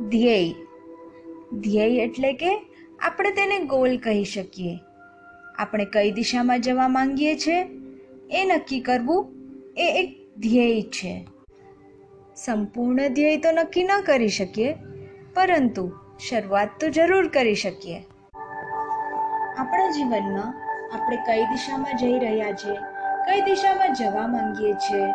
ધ્યેય. 0.00 0.54
ધ્યેય 1.52 2.02
એટલે 2.02 2.32
કે 2.32 2.62
આપણે 3.02 3.30
તેને 3.30 3.58
ગોલ 3.58 3.96
કહી 3.96 4.24
શકીએ. 4.24 4.78
આપણે 5.58 5.84
કઈ 5.84 6.10
દિશામાં 6.10 6.60
જવા 6.60 6.88
માંગીએ 6.88 7.38
છીએ 7.38 7.66
એ 8.30 8.44
નક્કી 8.44 8.80
કરવું 8.80 9.32
એ 9.76 9.86
એક 9.86 10.38
ધ્યેય 10.38 10.82
છે. 10.82 11.28
સંપૂર્ણ 12.36 13.08
ધ્યેય 13.08 13.36
તો 13.36 13.50
નક્કી 13.50 13.84
ન 13.84 13.90
કરી 14.06 14.28
શકીએ, 14.28 14.74
પરંતુ 15.34 15.92
શરૂઆત 16.28 16.70
તો 16.80 16.88
જરૂર 16.88 17.28
કરી 17.28 17.54
શકીએ. 17.54 17.98
આપણા 19.58 19.90
જીવનમાં 19.90 20.54
આપણે 20.94 21.16
કઈ 21.16 21.44
દિશામાં 21.44 21.96
જઈ 21.96 22.18
રહ્યા 22.18 22.52
છીએ 22.52 22.76
કઈ 23.26 23.40
દિશામાં 23.40 23.94
જવા 23.94 24.26
માંગીએ 24.26 24.72
છીએ 24.72 25.06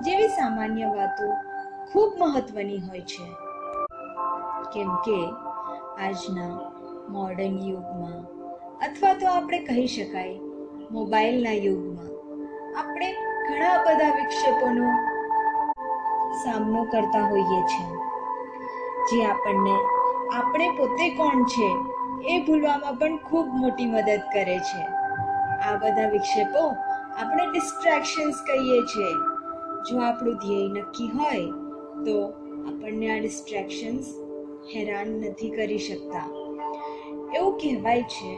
જેવી 0.00 0.28
સામાન્ય 0.28 0.84
વાતો 0.86 1.34
ખૂબ 1.92 2.14
મહત્વની 2.18 2.78
હોય 2.78 3.00
છે. 3.00 3.45
કેમ 4.76 4.88
કે 5.04 5.18
આજના 5.98 6.54
મોડર્ન 7.08 7.54
યુગમાં, 7.66 8.16
અથવા 8.86 9.12
તો 9.20 9.28
આપણે 9.28 9.60
કહી 9.68 9.84
શકાય, 9.88 10.34
મોબાઈલના 10.96 11.54
યુગમાં, 11.66 12.10
આપણે 12.80 13.08
ઘણા 13.46 13.76
બધા 13.86 14.08
વિક્ષેપોનો 14.16 14.90
સામનો 16.42 16.82
કરતા 16.86 17.22
હોઈએ 17.30 17.60
છીએ 17.70 17.94
જે 19.12 19.22
આપણને, 19.28 19.76
આપણે 20.32 20.66
પોતે 20.80 21.08
કોણ 21.20 21.46
છે 21.54 21.70
એ 22.34 22.36
ભૂલવામાં 22.44 22.98
પણ 22.98 23.18
ખૂબ 23.30 23.56
મોટી 23.62 23.86
મદદ 23.86 24.28
કરે 24.34 24.58
છે. 24.68 24.84
આ 25.62 25.76
બધા 25.76 26.10
વિક્ષેપો 26.10 26.66
આપણે 27.16 27.46
ડિસ્ટ્રેક્શન્સ 27.46 28.44
કહીએ 28.50 28.82
છીએ. 28.92 29.10
જો 29.88 30.00
આપણું 30.02 30.38
ધ્યેય 30.44 30.68
નક્કી 30.68 31.10
હોય, 31.16 31.48
તો 32.04 32.20
આપણને 32.68 33.12
આ 33.14 33.18
ડિસ્ટ્રેક્શન્સ 33.18 34.14
હેરાન 34.74 35.08
નથી 35.08 35.50
કરી 35.50 35.78
શકતા. 35.78 36.26
એવું 37.34 37.54
કહેવાય 37.58 38.02
છે 38.02 38.32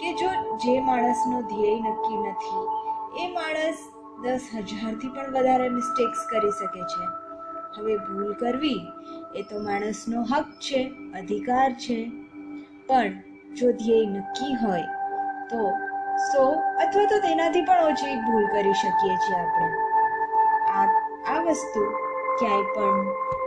કે 0.00 0.14
જો 0.14 0.30
જે 0.64 0.80
માણસનો 0.80 1.42
ધ્યેય 1.42 1.78
નક્કી 1.80 2.18
નથી, 2.24 2.64
એ 3.20 3.28
માણસ 3.28 3.84
દસ 4.22 4.44
હજારથી 4.54 5.08
પણ 5.08 5.30
વધારે 5.34 5.68
મિસ્ટેક્સ 5.68 6.26
કરી 6.30 6.50
શકે 6.50 6.82
છે. 6.92 7.04
હવે 7.76 7.96
ભૂલ 7.96 8.34
કરવી 8.34 8.82
એ 9.34 9.42
તો 9.42 9.60
માણસનો 9.60 10.22
હક 10.22 10.46
છે, 10.60 10.82
અધિકાર 11.14 11.70
છે. 11.78 11.98
પણ 12.88 13.12
જો 13.54 13.72
ધ્યેય 13.72 14.10
નક્કી 14.10 14.54
હોય, 14.54 14.88
તો 15.50 15.62
સો 16.32 16.42
અથવા 16.80 17.06
તો 17.06 17.18
તેનાથી 17.18 17.62
પણ 17.62 17.86
ઓછી 17.92 18.16
ભૂલ 18.26 18.46
કરી 18.46 18.74
શકીએ 18.74 19.16
છીએ 19.16 19.36
આપણે. 19.36 19.68
આ 20.68 20.86
આ 21.26 21.40
વસ્તુ 21.42 21.82
ક્યાંય 22.38 22.64
પણ 22.74 23.43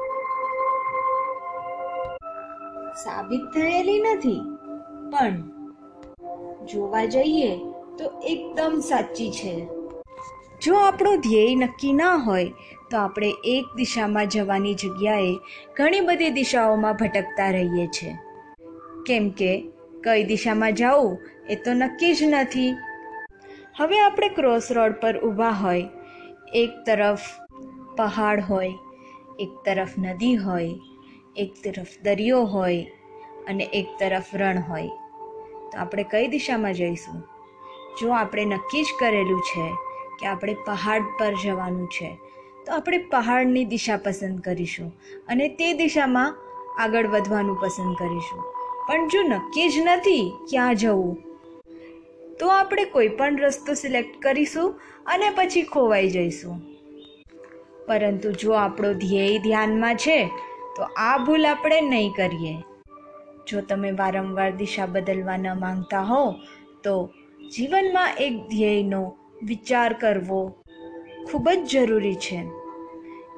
સાબિત 3.04 3.42
થયેલી 3.54 4.00
નથી. 4.00 4.42
પણ 5.12 5.36
જોવા 6.66 7.06
જઈએ 7.06 7.52
તો 7.98 8.06
એકદમ 8.26 8.80
સાચી 8.80 9.32
છે. 9.32 9.54
જો 10.62 10.76
આપણો 10.76 11.16
ધ્યેય 11.16 11.56
નક્કી 11.56 11.94
ના 11.94 12.16
હોય, 12.16 12.54
તો 12.92 12.98
આપણે 12.98 13.30
એક 13.44 13.66
દિશામાં 13.76 14.28
જવાની 14.28 14.74
જગ્યાએ 14.74 15.34
ઘણી 15.76 16.00
બધી 16.00 16.30
દિશાઓમાં 16.30 16.94
ભટકતા 16.94 17.50
રહીએ 17.52 17.88
છીએ 17.88 18.14
કેમ 19.06 19.30
કે 19.30 19.52
કઈ 20.04 20.24
દિશામાં 20.24 20.74
જવું 20.74 21.18
એ 21.50 21.56
તો 21.56 21.74
નક્કી 21.74 22.14
જ 22.14 22.24
નથી. 22.24 22.70
હવે 23.78 24.00
આપણે 24.00 24.30
ક્રોસ 24.30 24.72
રોડ 24.72 24.94
પર 25.02 25.16
ઊભા 25.20 25.50
હોય, 25.50 25.90
એક 26.54 26.72
તરફ 26.86 27.20
પહાડ 27.98 28.44
હોય, 28.50 28.74
એક 29.40 29.50
તરફ 29.66 29.90
નદી 29.98 30.36
હોય 30.36 30.70
એક 31.38 31.54
તરફ 31.64 31.88
દરિયો 32.04 32.44
હોય 32.44 32.86
અને 33.48 33.64
એક 33.74 33.88
તરફ 34.00 34.36
રણ 34.36 34.60
હોય. 34.60 34.88
તો 35.72 35.78
આપણે 35.78 36.04
કઈ 36.04 36.28
દિશામાં 36.28 36.74
જઈશું? 36.74 37.24
જો 38.00 38.10
આપણે 38.12 38.46
નક્કી 38.46 38.84
જ 38.84 38.88
કરેલું 39.00 39.42
છે 39.42 39.66
કે 40.20 40.28
આપણે 40.28 40.54
પહાડ 40.54 41.04
પર 41.20 41.34
જવાનું 41.44 41.88
છે, 41.88 42.10
તો 42.66 42.74
આપણે 42.74 42.98
પહાડની 42.98 43.66
દિશા 43.66 43.98
પસંદ 43.98 44.42
કરીશું 44.42 44.92
અને 45.28 45.50
તે 45.50 45.74
દિશામાં 45.74 46.36
આગળ 46.80 47.08
વધવાનું 47.08 47.60
પસંદ 47.62 47.96
કરીશું. 48.00 48.44
પણ 48.88 49.08
જો 49.08 49.22
નક્કી 49.22 49.70
જ 49.70 49.74
નથી 49.86 50.34
ક્યાં 50.50 50.76
જવું, 50.76 51.18
તો 52.40 52.48
આપણે 52.48 52.86
કોઈ 52.86 53.08
પણ 53.08 53.38
રસ્તો 53.38 53.74
સિલેક્ટ 53.74 54.22
કરીશું 54.22 54.80
અને 55.06 55.30
પછી 55.30 55.64
ખોવાઈ 55.64 56.10
જઈશું. 56.10 56.62
પરંતુ 57.88 58.32
જો 58.32 58.52
આપણો 58.52 58.94
ધ્યેય 58.94 59.38
ધ્યાનમાં 59.38 59.96
છે 59.96 60.30
તો 60.78 60.84
આ 60.84 61.18
ભૂલ 61.18 61.46
આપણે 61.46 61.82
નહીં 61.82 62.12
કરીએ. 62.12 62.56
જો 63.48 63.62
તમે 63.62 63.92
વારંવાર 63.92 64.52
દિશા 64.52 64.86
બદલવા 64.86 65.38
ન 65.38 65.60
માંગતા 65.60 66.02
હો, 66.02 66.36
તો 66.84 67.14
જીવનમાં 67.56 68.14
એક 68.14 68.48
ધ્યેયનો 68.50 69.18
વિચાર 69.44 69.94
કરવો 69.94 70.64
ખૂબ 71.32 71.50
જ 71.50 71.72
જરૂરી 71.72 72.16
છે. 72.16 72.44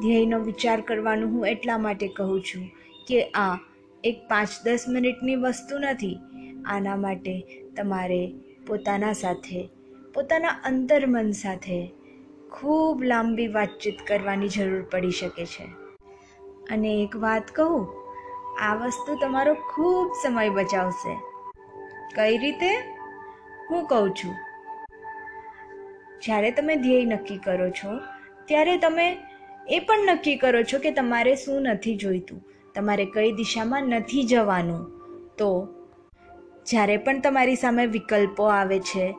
ધ્યેયનો 0.01 0.39
વિચાર 0.39 0.81
કરવાનું 0.81 1.31
હું 1.31 1.47
એટલા 1.47 1.77
માટે 1.77 2.07
કહું 2.07 2.41
છું 2.41 2.69
કે 3.07 3.23
આ 3.23 3.57
એક 4.03 4.21
પાંચ 4.29 4.49
દસ 4.65 4.85
મિનિટની 4.89 5.35
વસ્તુ 5.35 5.79
નથી. 5.79 6.17
આના 6.65 6.95
માટે 6.95 7.43
તમારે 7.77 8.33
પોતાના 8.67 9.13
સાથે, 9.13 9.69
પોતાના 10.13 10.47
અંતર્મન 10.47 11.31
સાથે 11.31 11.91
ખૂબ 12.51 13.03
લાંબી 13.03 13.47
વાતચીત 13.47 13.95
કરવાની 14.07 14.47
જરૂર 14.47 14.81
પડી 14.81 15.11
શકે 15.11 15.45
છે. 15.45 15.78
અને 16.71 16.93
એક 16.93 17.15
વાત 17.15 17.51
કહું, 17.51 17.87
આ 18.61 18.75
વસ્તુ 18.75 19.17
તમારો 19.21 19.53
ખૂબ 19.53 20.13
સમય 20.23 20.49
બચાવશે. 20.49 21.17
કઈ 22.15 22.37
રીતે? 22.37 22.69
હું 23.71 23.85
કહું 23.85 24.11
છું. 24.11 24.35
જ્યારે 26.25 26.51
તમે 26.51 26.75
ધ્યેય 26.75 27.05
નક્કી 27.05 27.37
કરો 27.37 27.69
છો, 27.69 27.99
ત્યારે 28.45 28.77
તમે 28.77 29.17
એ 29.69 29.79
પણ 29.79 29.99
નક્કી 30.05 30.35
કરો 30.35 30.63
છો 30.63 30.79
કે 30.79 30.91
તમારે 30.91 31.35
શું 31.35 31.61
નથી 31.61 31.95
જોઈતું, 31.95 32.43
તમારે 32.75 33.05
કઈ 33.05 33.31
દિશામાં 33.31 33.83
નથી 33.83 34.23
જવાનું. 34.23 34.91
તો 35.37 35.67
જ્યારે 36.65 36.97
પણ 36.97 37.19
તમારી 37.19 37.55
સામે 37.55 37.85
વિકલ્પો 37.85 38.43
આવે 38.43 38.79
છે, 38.79 39.15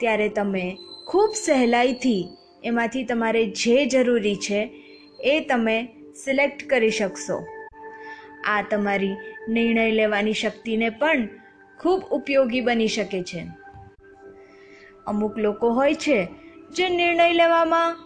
ત્યારે 0.00 0.28
તમે 0.28 0.78
ખૂબ 1.06 1.30
સહેલાઈથી 1.30 2.28
એમાંથી 2.64 3.04
તમારે 3.04 3.46
જે 3.46 3.86
જરૂરી 3.86 4.36
છે, 4.36 4.84
એ 5.20 5.40
તમે 5.40 5.88
સિલેક્ટ 6.14 6.68
કરી 6.70 6.90
શકશો. 6.90 7.46
આ 8.44 8.62
તમારી 8.62 9.16
નિર્ણય 9.48 9.90
લેવાની 9.90 10.32
શક્તિને 10.32 10.90
પણ 10.90 11.28
ખૂબ 11.80 12.00
ઉપયોગી 12.00 12.60
બની 12.60 12.88
શકે 12.88 13.22
છે. 13.22 13.46
અમુક 15.06 15.38
લોકો 15.38 15.70
હોય 15.70 15.94
છે 15.94 16.28
જે 16.76 16.88
નિર્ણય 16.88 17.32
લેવામાં 17.32 17.96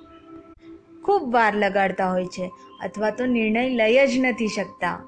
ખૂબ 1.04 1.32
વાર 1.32 1.54
લગાડતા 1.54 2.10
હોય 2.10 2.24
છે 2.24 2.50
અથવા 2.84 3.10
તો 3.10 3.26
નિર્ણય 3.26 3.68
લઈ 3.68 4.06
જ 4.06 4.18
નથી 4.18 4.48
શકતા. 4.48 5.04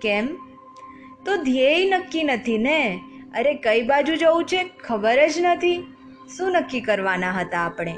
કેમ? 0.00 0.26
તો 1.24 1.36
ધ્યેય 1.36 1.90
નક્કી 1.90 2.22
નથી 2.22 2.58
ને? 2.58 3.00
અરે 3.34 3.54
કઈ 3.54 3.82
બાજુ 3.82 4.16
જવું 4.16 4.44
છે 4.44 4.64
ખબર 4.64 5.28
જ 5.28 5.32
નથી. 5.38 5.96
શું 6.36 6.52
નક્કી 6.52 6.80
કરવાના 6.80 7.30
હતા 7.30 7.58
આપણે? 7.58 7.96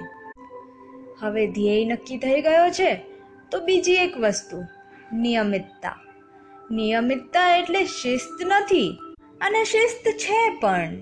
હવે 1.21 1.47
ધ્યેય 1.47 1.85
નક્કી 1.85 2.19
થઈ 2.19 2.41
ગયો 2.41 2.71
છે 2.71 3.14
તો 3.55 3.61
બીજી 3.61 3.93
એક 3.93 4.17
વસ્તુ, 4.19 4.65
નિયમિતતા. 5.13 5.97
નિયમિતતા 6.71 7.57
એટલે 7.57 7.85
શિસ્ત 7.85 8.47
નથી 8.47 8.99
અને 9.41 9.65
શિસ્ત 9.65 10.09
છે 10.19 10.61
પણ. 10.61 10.95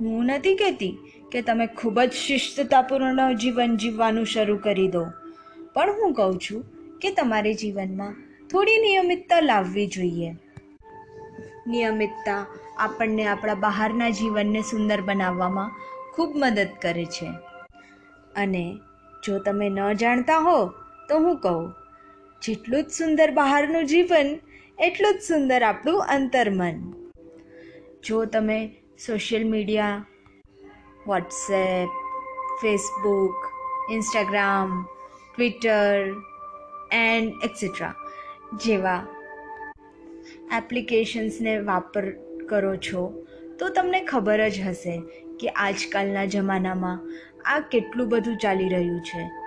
હું 0.00 0.24
નથી 0.24 0.56
કહેતી 0.56 0.98
કે 1.32 1.42
તમે 1.42 1.66
ખૂબ 1.66 2.00
જ 2.00 2.12
શિસ્તતાપૂર્ણ 2.12 3.34
જીવન 3.34 3.76
જીવવાનું 3.76 4.26
શરૂ 4.26 4.56
કરી 4.56 4.88
દો, 4.88 5.04
પણ 5.74 5.90
હું 5.90 6.14
કહું 6.14 6.38
છું 6.38 6.64
કે 6.98 7.10
તમારે 7.10 7.54
જીવનમાં 7.54 8.14
થોડી 8.48 8.78
નિયમિતતા 8.78 9.40
લાવવી 9.40 9.86
જોઈએ. 9.86 10.30
નિયમિતતા 11.66 12.46
આપણને 12.78 13.26
આપણા 13.26 13.54
બહારના 13.54 14.08
જીવનને 14.10 14.62
સુંદર 14.62 15.00
બનાવવામાં 15.00 15.70
ખૂબ 16.14 16.36
મદદ 16.36 16.68
કરે 16.82 17.04
છે. 17.04 17.26
અને 18.36 18.78
જો 19.26 19.38
તમે 19.38 19.68
ન 19.68 19.92
જાણતા 19.92 20.38
હો 20.38 20.81
તો 21.08 21.18
હું 21.18 21.40
કહું, 21.40 21.74
જેટલું 22.42 22.82
જ 22.84 22.90
સુંદર 22.90 23.30
બહારનું 23.30 23.86
જીવન, 23.86 24.40
એટલું 24.78 25.14
જ 25.14 25.22
સુંદર 25.22 25.62
આપણું 25.62 26.02
અંતર્મન. 26.02 26.78
જો 28.02 28.24
તમે 28.24 28.58
social 29.06 29.44
media, 29.46 30.04
WhatsApp, 31.06 31.88
Facebook, 32.62 33.34
Instagram, 33.90 34.86
Twitter, 35.34 36.14
and 36.92 37.32
etcetera 37.44 37.94
જેવા 38.64 39.06
એપ્લિકેશન્સને 40.52 41.58
વાપર 41.58 42.10
કરો 42.48 42.76
છો, 42.76 43.26
તો 43.58 43.68
તમને 43.68 44.00
ખબર 44.04 44.48
જ 44.48 44.60
હશે 44.60 45.02
કે 45.40 45.48
આજકાલના 45.48 46.24
જમાનામાં 46.24 46.98
આ 47.44 47.60
કેટલું 47.60 48.08
બધું 48.08 48.36
ચાલી 48.36 48.68
રહ્યું 48.68 49.00
છે. 49.02 49.41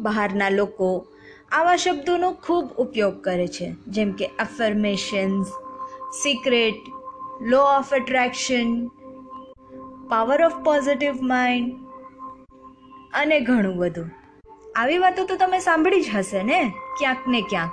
બહારના 0.00 0.48
લોકો 0.48 1.06
આવા 1.52 1.76
શબ્દોનો 1.76 2.32
ખૂબ 2.32 2.70
ઉપયોગ 2.72 3.22
કરે 3.22 3.46
છે. 3.46 3.74
જેમ 3.88 4.12
કે 4.12 4.26
affirmations 4.26 5.46
secret 6.22 6.74
law 7.42 7.62
of 7.62 7.92
attraction 7.92 8.86
power 10.08 10.42
of 10.42 10.54
positive 10.64 11.14
mind 11.22 11.74
અને 13.14 13.40
ઘણું 13.40 13.76
બધું. 13.76 14.10
આવી 14.76 14.98
વાતો 14.98 15.24
તો 15.24 15.36
તમે 15.36 15.58
સાંભળી 15.58 16.00
જ 16.00 16.06
હશે 16.14 16.42
ને? 16.42 16.72
ક્યાંક 16.98 17.28
ને 17.28 17.40
ક્યાંક. 17.40 17.72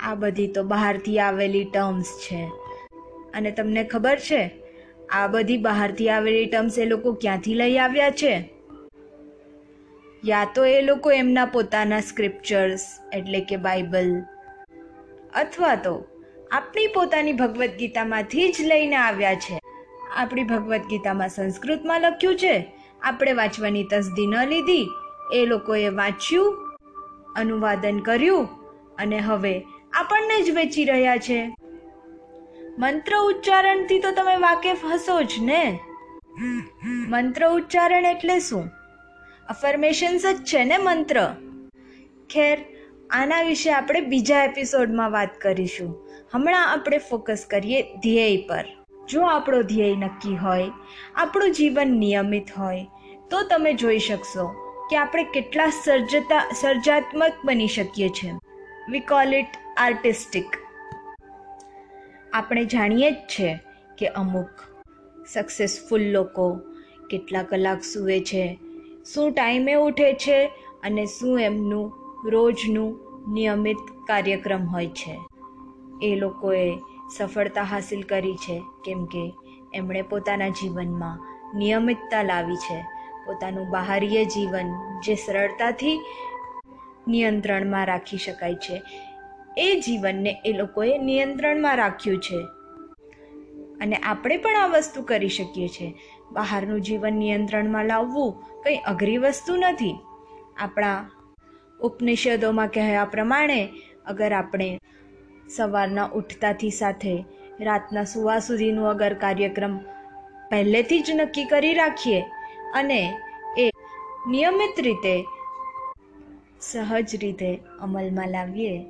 આ 0.00 0.14
બધી 0.14 0.46
તો 0.46 0.62
બહારથી 0.62 1.18
આવેલી 1.18 1.64
ટર્મ્સ 1.64 2.04
છે. 2.04 2.52
અને 3.34 3.50
તમને 3.50 3.84
ખબર 3.84 4.16
છે, 4.16 4.50
આ 5.12 5.26
બધી 5.26 5.56
બહારથી 5.56 6.08
આવેલી 6.08 6.46
ટર્મ્સ 6.46 6.78
એ 6.78 6.84
લોકો 6.84 7.12
ક્યાંથી 7.12 7.54
લઈ 7.54 7.76
આવ્યા 7.76 8.10
છે? 8.10 8.59
યા 10.24 10.44
તો 10.54 10.64
એ 10.64 10.82
લોકો 10.82 11.12
એમના 11.12 11.44
પોતાના 11.44 12.00
સ્ક્રિપ્ચર્સ 12.00 12.82
એટલે 13.12 13.40
કે 13.40 13.56
બાઇબલ 13.56 14.22
અથવા 15.34 15.74
તો 15.74 16.06
આપણી 16.52 16.86
પોતાની 16.86 17.32
ભગવદ્ 17.32 17.70
ગીતામાંથી 17.78 18.52
જ 18.52 18.60
લઈને 18.60 18.96
આવ્યા 18.96 19.34
છે. 19.34 19.60
આપણી 20.16 20.44
ભગવદ્ 20.44 20.80
ગીતામાં 20.90 21.28
સંસ્કૃતમાં 21.28 22.00
લખ્યું 22.00 22.36
છે 22.36 22.74
આપણે 23.02 23.32
વાંચવાની 23.32 23.84
તસદી 23.90 24.26
ન 24.26 24.44
લીધી 24.44 24.88
એ 25.34 25.46
લોકોએ 25.46 25.88
વાંચ્યું 25.88 26.56
અનુવાદન 27.36 27.98
કર્યું 27.98 28.48
અને 28.96 29.18
હવે 29.18 29.66
આપણને 29.92 30.42
જ 30.42 30.50
વેચી 30.50 30.84
રહ્યા 30.84 31.16
છે. 31.16 31.40
મંત્ર 32.78 33.12
ઉચ્ચારણથી 33.16 33.98
તો 33.98 34.10
તમે 34.10 34.36
વાકેફ 34.36 34.84
હશો 34.84 35.22
જ 35.22 35.32
ને? 35.40 35.80
મંત્ર 37.08 37.48
ઉચ્ચારણ 37.48 38.04
એટલે 38.04 38.38
શું? 38.40 38.79
અફર્મેશન્સ 39.50 40.26
જ 40.26 40.44
છે 40.44 40.64
ને 40.64 40.76
મંત્ર? 40.78 41.18
ખેર, 42.30 42.58
આના 43.10 43.42
વિશે 43.42 43.70
આપણે 43.70 44.00
બીજા 44.00 44.44
એપિસોડમાં 44.44 45.10
વાત 45.10 45.40
કરીશું. 45.40 46.06
હમણાં 46.32 46.72
આપણે 46.72 46.98
ફોકસ 46.98 47.46
કરીએ 47.50 47.82
ધ્યેય 47.82 48.36
પર. 48.36 48.64
જો 49.08 49.20
આપણો 49.20 49.62
ધ્યેય 49.62 49.94
નક્કી 49.94 50.36
હોય, 50.36 50.70
આપણું 51.14 51.52
જીવન 51.52 51.88
નિયમિત 51.88 52.52
હોય, 52.58 52.86
તો 53.30 53.42
તમે 53.42 53.72
જોઈ 53.72 53.98
શકશો 53.98 54.46
કે 54.90 54.96
આપણે 54.96 55.24
કેટલા 55.24 55.66
સર્જતા, 55.84 56.50
સર્જાત્મક 56.60 57.32
બની 57.44 57.68
શકીએ 57.68 58.08
છીએ 58.08 58.32
વી 58.90 59.00
કોલ 59.00 59.34
ઇટ 59.34 59.46
આર્ટિસ્ટિક 59.76 60.44
આપણે 62.32 62.64
જાણીએ 62.64 63.10
જ 63.10 63.14
છે 63.14 63.58
કે 63.98 64.06
અમુક 64.06 64.50
સક્સેસફુલ 65.28 66.10
લોકો 66.10 66.60
કેટલા 67.10 67.42
કલાક 67.42 67.84
સૂવે 67.84 68.20
છે 68.20 68.58
શું 69.04 69.32
ટાઈમે 69.32 69.74
ઉઠે 69.74 70.12
છે 70.12 70.46
અને 70.82 71.06
શું 71.06 71.40
એમનું 71.40 71.92
રોજનું 72.30 72.98
નિયમિત 73.32 73.76
કાર્યક્રમ 74.06 74.66
હોય 74.66 74.86
છે. 74.86 75.18
એ 76.02 76.14
લોકોએ 76.14 76.78
સફળતા 77.16 77.62
હાંસિલ 77.62 78.02
કરી 78.02 78.34
છે, 78.34 78.62
કેમ 78.84 79.04
કે 79.04 79.32
એમણે 79.74 80.02
પોતાના 80.02 80.48
જીવનમાં 80.48 81.18
નિયમિતતા 81.58 82.22
લાવી 82.22 82.56
છે. 82.56 82.86
પોતાનું 83.26 83.70
બહારીય 83.70 84.24
જીવન 84.24 84.66
જે 85.04 85.14
સરળતાથી 85.14 86.00
નિયંત્રણમાં 87.08 87.86
રાખી 87.86 88.16
શકાય 88.16 88.54
છે, 88.54 88.82
એ 89.56 89.80
જીવનને 89.80 90.42
એ 90.44 90.52
લોકોએ 90.52 90.98
નિયંત્રણમાં 90.98 91.76
રાખ્યું 91.76 92.18
છે. 92.18 92.46
અને 93.80 93.96
આપણે 93.96 94.36
પણ 94.36 94.56
આ 94.56 94.66
વસ્તુ 94.66 95.02
કરી 95.02 95.28
શકીએ 95.28 95.68
છીએ. 95.68 95.94
બહારનું 96.32 96.80
જીવન 96.80 97.12
નિયંત્રણમાં 97.12 97.84
લાવવું 97.84 98.32
કંઈ 98.62 98.76
અઘરી 98.76 99.18
વસ્તુ 99.18 99.56
નથી. 99.56 99.98
આપણા 100.56 101.10
ઉપનિષદોમાં 101.80 102.68
કહ્યા 102.68 103.04
પ્રમાણે, 103.04 103.68
અગર 104.06 104.32
આપણે 104.32 104.80
સવારના 105.56 106.04
ઉઠતાથી 106.04 106.70
સાથે 106.70 107.24
રાતના 107.60 108.04
સુવા 108.04 108.38
સુધીનું 108.38 108.90
અગર 108.90 109.14
કાર્યક્રમ 109.14 109.78
પહેલેથી 110.50 111.00
જ 111.00 111.10
નક્કી 111.10 111.44
કરી 111.44 111.74
રાખીએ 111.74 112.20
અને 112.74 113.18
એ 113.58 113.70
નિયમિત 114.28 114.80
રીતે, 114.80 115.24
સહજ 116.60 117.16
રીતે 117.16 117.58
અમલમાં 117.80 118.28
લાવીએ, 118.28 118.84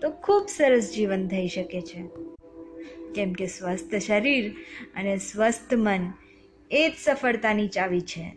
તો 0.00 0.10
ખૂબ 0.10 0.46
સરસ 0.48 0.92
જીવન 0.96 1.28
થઈ 1.28 1.48
શકે 1.48 1.80
છે. 1.80 2.04
કેમ 3.14 3.32
કે 3.32 3.46
સ્વસ્થ 3.46 3.94
શરીર 3.94 4.52
અને 4.96 5.18
સ્વસ્થ 5.18 5.74
મન 5.74 6.12
એ 6.70 6.88
જ 6.88 6.92
સફળતાની 7.04 7.68
ચાવી 7.68 8.00
છે. 8.00 8.36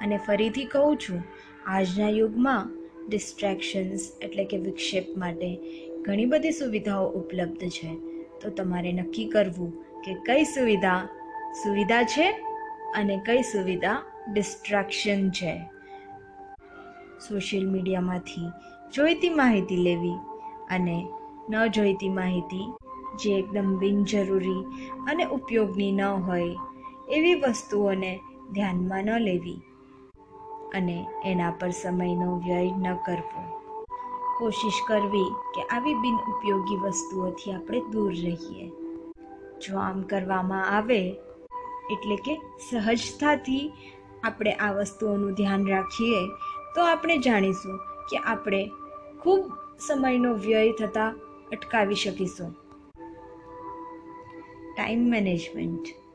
અને 0.00 0.18
ફરીથી 0.26 0.64
કહું 0.64 0.96
છું, 0.96 1.22
આજના 1.66 2.08
યુગમાં 2.08 2.70
ડિસ્ટ્રેક્શન્સ 3.08 4.12
એટલે 4.22 4.44
કે 4.44 4.56
વિક્ષેપ 4.56 5.16
માટે 5.16 5.58
ઘણી 6.02 6.26
બધી 6.26 6.50
સુવિધાઓ 6.50 7.10
ઉપલબ્ધ 7.10 7.68
છે. 7.68 7.96
તો 8.40 8.50
તમારે 8.50 8.92
નક્કી 8.92 9.24
કરવું 9.24 10.02
કે 10.02 10.14
કઈ 10.14 10.44
સુવિધા 10.44 11.08
સુવિધા 11.62 12.02
છે 12.02 12.32
અને 12.94 13.22
કઈ 13.26 13.42
સુવિધા 13.42 14.02
ડિસ્ટ્રેક્શન 14.32 15.30
છે. 15.30 15.60
સોશિયલ 17.28 17.70
મીડિયામાંથી 17.70 18.50
જોઈતી 18.94 19.28
માહિતી 19.28 19.76
લેવી 19.76 20.18
અને 20.70 21.08
ન 21.50 21.66
જોઈતી 21.66 22.08
માહિતી 22.08 22.66
જે 23.24 23.30
એકદમ 23.30 23.78
બિનજરૂરી 23.78 24.62
અને 25.10 25.24
ઉપયોગની 25.24 25.92
ન 25.92 26.00
હોય 26.00 26.54
એવી 27.10 27.34
વસ્તુઓને 27.34 28.20
ધ્યાનમાં 28.52 29.04
ન 29.04 29.18
લેવી 29.18 29.60
અને 30.74 31.06
એના 31.24 31.50
પર 31.50 31.70
સમયનો 31.70 32.38
વ્યય 32.38 32.70
ન 32.70 32.94
કરવો. 32.94 33.42
કોશિશ 34.38 34.80
કરવી 34.88 35.34
કે 35.54 35.62
આવી 35.62 35.94
બિનઉપયોગી 35.94 36.76
વસ્તુઓથી 36.76 37.52
આપણે 37.52 37.80
દૂર 37.80 38.12
રહીએ. 38.12 38.68
જો 39.60 39.78
આમ 39.78 40.02
કરવામાં 40.02 40.76
આવે, 40.76 41.10
એટલે 41.90 42.16
કે 42.16 42.40
સહજતાથી 42.70 43.72
આપણે 44.24 44.52
આ 44.52 44.72
વસ્તુઓનું 44.72 45.32
ધ્યાન 45.32 45.68
રાખીએ, 45.68 46.28
તો 46.74 46.82
આપણે 46.82 47.18
જાણીશું 47.18 47.78
કે 47.78 48.16
આપણે 48.18 48.70
ખૂબ 49.22 49.52
સમયનો 49.86 50.34
વ્યય 50.34 50.72
થતાં 50.72 51.14
અટકાવી 51.52 51.94
શકીશું. 51.94 52.52
ટાઈમ 54.76 55.08
મેનેજમેન્ટ 55.08 56.05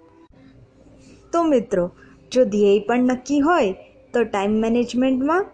તો 1.32 1.44
મિત્રો, 1.44 1.92
જો 2.32 2.46
ધ્યેય 2.46 2.80
પણ 2.80 3.00
નક્કી 3.00 3.40
હોય, 3.40 3.72
તો 4.14 4.24
ટાઈમ 4.24 4.52
મેનેજમેન્ટમાં 4.52 5.46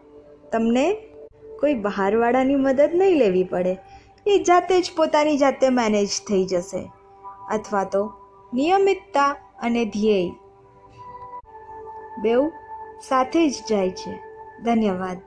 તમને 0.51 0.97
કોઈ 1.59 1.73
બહારવાળાની 1.73 2.55
મદદ 2.55 2.89
નહીં 2.93 3.17
લેવી 3.17 3.43
પડે. 3.43 3.77
એ 4.27 4.43
જાતે 4.43 4.81
જ 4.81 4.91
પોતાની 4.97 5.37
જાતે 5.37 5.69
મેનેજ 5.69 6.07
થઈ 6.27 6.45
જશે. 6.45 6.91
અથવા 7.51 7.83
તો 7.83 8.13
નિયમિતતા 8.53 9.35
અને 9.59 9.85
ધ્યેય 9.85 10.29
બેઉ 12.21 12.51
સાથે 13.07 13.49
જ 13.49 13.53
જાય 13.69 13.89
છે. 13.89 14.19
ધન્યવાદ. 14.63 15.26